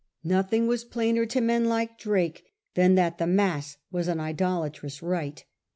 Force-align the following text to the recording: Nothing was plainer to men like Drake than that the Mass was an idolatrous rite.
Nothing 0.23 0.65
was 0.65 0.83
plainer 0.83 1.27
to 1.27 1.39
men 1.41 1.65
like 1.65 1.99
Drake 1.99 2.43
than 2.73 2.95
that 2.95 3.19
the 3.19 3.27
Mass 3.27 3.77
was 3.91 4.07
an 4.07 4.19
idolatrous 4.19 5.03
rite. 5.03 5.45